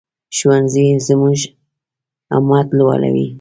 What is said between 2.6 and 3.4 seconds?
لوړوي